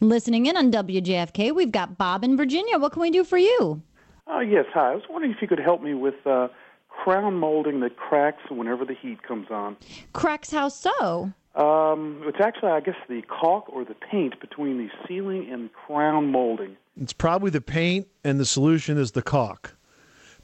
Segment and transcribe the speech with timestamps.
[0.00, 2.78] Listening in on WJFK, we've got Bob in Virginia.
[2.78, 3.82] What can we do for you?
[4.28, 4.92] Uh, yes, hi.
[4.92, 6.48] I was wondering if you could help me with uh,
[6.88, 9.76] crown molding that cracks whenever the heat comes on.
[10.12, 11.32] Cracks how so?
[11.56, 16.30] Um, it's actually, I guess, the caulk or the paint between the ceiling and crown
[16.30, 16.76] molding.
[17.00, 19.76] It's probably the paint, and the solution is the caulk.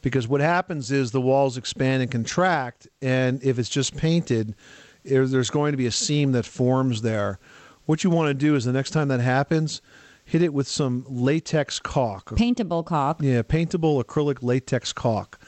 [0.03, 4.57] Because what happens is the walls expand and contract, and if it's just painted,
[5.05, 7.39] there's going to be a seam that forms there.
[7.87, 9.83] What you want to do is the next time that happens,
[10.25, 12.35] hit it with some latex caulk.
[12.35, 13.19] Paintable caulk.
[13.21, 15.39] Yeah, paintable acrylic latex caulk.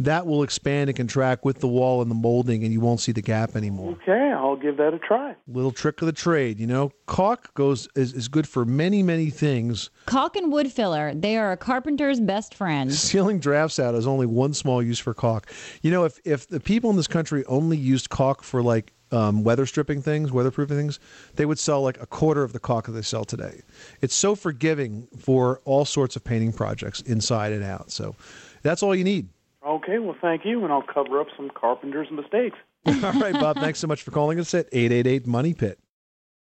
[0.00, 3.12] That will expand and contract with the wall and the molding, and you won't see
[3.12, 3.92] the gap anymore.
[4.02, 5.36] Okay, I'll give that a try.
[5.46, 6.90] Little trick of the trade, you know.
[7.06, 9.90] Caulk goes is, is good for many, many things.
[10.06, 12.92] Caulk and wood filler, they are a carpenter's best friend.
[13.04, 15.48] Sealing drafts out is only one small use for caulk.
[15.82, 19.44] You know, if if the people in this country only used caulk for like um,
[19.44, 21.00] weather stripping things, weatherproofing things,
[21.36, 23.62] they would sell like a quarter of the caulk that they sell today.
[24.00, 27.90] It's so forgiving for all sorts of painting projects, inside and out.
[27.90, 28.16] So
[28.62, 29.28] that's all you need.
[29.66, 32.58] Okay, well, thank you, and I'll cover up some carpenter's mistakes.
[32.86, 33.56] all right, Bob.
[33.56, 35.78] Thanks so much for calling us at eight eight eight Money Pit.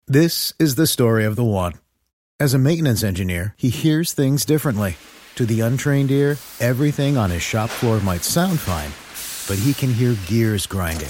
[0.08, 1.74] This is the story of the one.
[2.40, 4.98] As a maintenance engineer, he hears things differently.
[5.36, 8.92] To the untrained ear, everything on his shop floor might sound fine,
[9.48, 11.10] but he can hear gears grinding